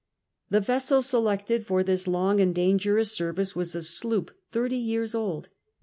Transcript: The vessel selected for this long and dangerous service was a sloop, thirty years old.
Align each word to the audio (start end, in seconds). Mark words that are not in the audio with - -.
The 0.49 0.61
vessel 0.61 1.03
selected 1.03 1.63
for 1.63 1.83
this 1.83 2.07
long 2.07 2.39
and 2.41 2.55
dangerous 2.55 3.11
service 3.11 3.55
was 3.55 3.75
a 3.75 3.83
sloop, 3.83 4.31
thirty 4.51 4.77
years 4.79 5.13
old. 5.13 5.49